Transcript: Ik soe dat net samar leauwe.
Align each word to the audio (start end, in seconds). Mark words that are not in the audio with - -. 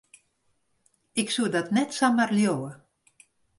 Ik 1.11 1.29
soe 1.33 1.49
dat 1.55 1.71
net 1.75 1.91
samar 1.99 2.31
leauwe. 2.37 2.71